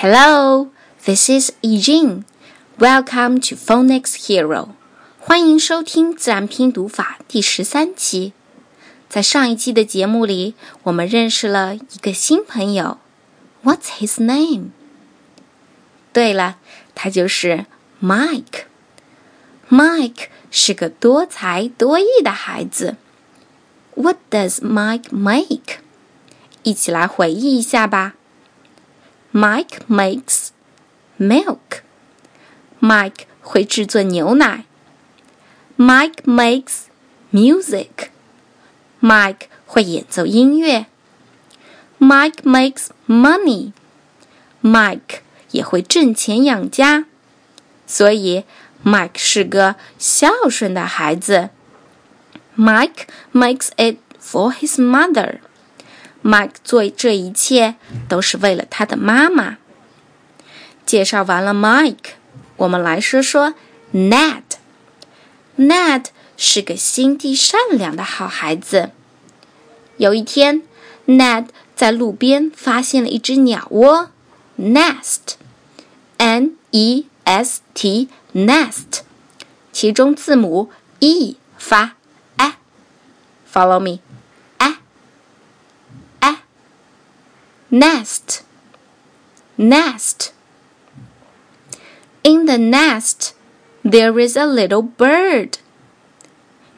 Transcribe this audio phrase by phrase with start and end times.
[0.00, 0.68] Hello,
[1.06, 2.24] this is Eugene.
[2.78, 4.68] Welcome to Phonics Hero.
[5.18, 8.32] 欢迎收听自然拼读法第十三期。
[9.08, 12.98] 在上一期的节目里，我们认识了一个新朋友。
[13.64, 14.68] What's his name?
[16.12, 16.58] 对了，
[16.94, 17.66] 他就是
[18.00, 18.66] Mike。
[19.68, 22.94] Mike 是个多才多艺的孩子。
[23.96, 25.80] What does Mike make?
[26.62, 28.14] 一起来回忆一下吧。
[29.37, 30.49] Mike makes
[31.19, 31.81] milk.
[32.79, 34.65] Mike 会制作牛奶。
[35.77, 36.83] Mike makes
[37.31, 38.09] music.
[39.01, 40.85] Mike 会演奏音乐。
[41.99, 43.71] Mike makes money.
[44.61, 45.21] Mike
[45.51, 47.05] 也会挣钱养家。
[47.87, 48.43] 所以，
[48.85, 51.49] Mike 是个孝顺的孩子。
[52.57, 55.39] Mike makes it for his mother.
[56.22, 57.76] Mike 做这一切
[58.08, 59.58] 都是为了他的妈妈。
[60.84, 62.12] 介绍完了 Mike，
[62.56, 63.54] 我们来说说
[63.92, 64.42] Ned。
[65.56, 68.90] Ned 是个心地善良的好孩子。
[69.96, 70.62] 有一天
[71.06, 74.10] ，Ned 在路边发现了一只鸟窝
[74.58, 79.00] （nest），n e s t nest，
[79.72, 81.96] 其中字母 e 发
[82.36, 83.98] a，follow me。
[87.69, 88.41] nest
[89.57, 90.31] nest
[92.23, 93.33] in the nest
[93.83, 95.53] there is a little bird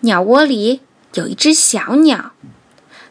[0.00, 0.80] 鸟窝里
[1.14, 2.32] 有一只小鸟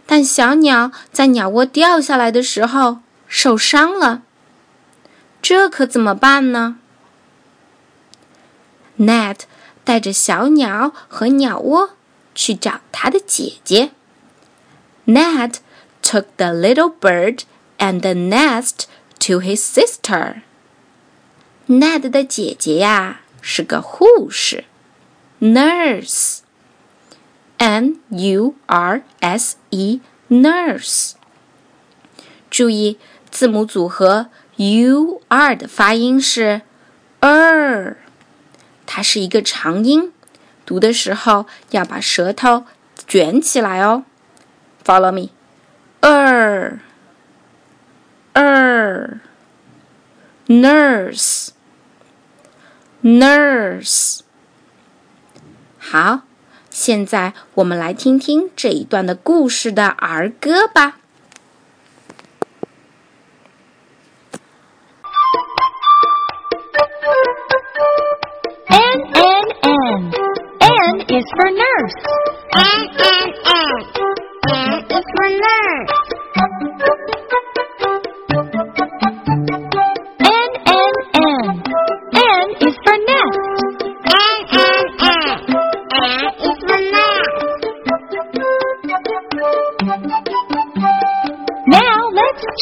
[0.05, 4.23] 但小鸟在鸟窝掉下来的时候受伤了
[5.41, 6.77] 这可怎么办呢
[8.97, 9.41] ned
[9.83, 11.91] 带着小鸟和鸟窝
[12.35, 13.91] 去找他的姐姐
[15.05, 15.55] ned
[16.01, 17.41] took the little bird
[17.77, 18.85] and the nest
[19.19, 20.41] to his sister.
[21.67, 24.65] Ned 的姐姐呀是个护士，
[25.39, 29.99] nurse。N U R S E
[30.29, 31.11] nurse。
[32.49, 32.97] 注意
[33.29, 36.61] 字母组合 U R 的发音是
[37.19, 37.97] er，
[38.85, 40.13] 它是一个长音，
[40.65, 42.63] 读的时候要把舌头
[43.05, 44.05] 卷起来哦。
[44.85, 46.79] Follow me，er。
[48.33, 49.19] er
[50.47, 51.49] nurse
[53.01, 54.21] nurse
[55.77, 56.21] 好，
[56.69, 60.97] 现在我们来听听这一段的故事的儿歌吧。
[68.67, 70.11] N N N
[70.59, 71.97] N is for nurse.
[72.53, 73.69] N N N
[74.43, 75.62] N is for nurse.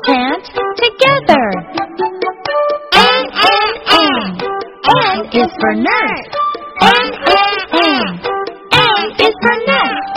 [0.06, 0.44] chant
[0.78, 1.46] together.
[2.94, 4.38] N N N
[4.88, 6.30] N is for nurse.
[6.82, 8.20] N N N
[8.72, 10.16] N is for nest.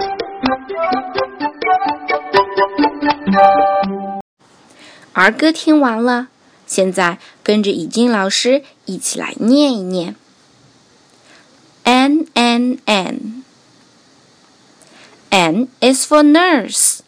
[5.12, 6.28] 儿歌听完了，
[6.66, 10.16] 现在跟着已经老师一起来念一念。
[11.84, 13.42] N N N
[15.30, 17.00] N is for nurse.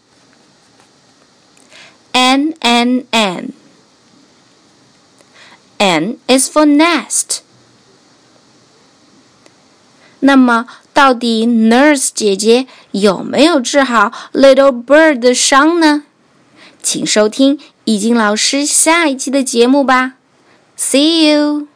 [2.37, 3.53] N N N.
[5.79, 7.41] N is for nest.
[10.21, 16.05] 那么，到底 Nurse 姐姐有没有治好 Little Bird 的伤呢？
[16.83, 20.15] 请收听易经老师下一期的节目吧。
[20.79, 21.67] See you.